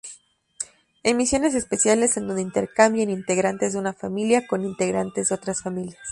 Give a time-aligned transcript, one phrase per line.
[1.03, 5.95] Emisiones especiales en donde intercambian integrantes de una familia con integrantes de otras familias.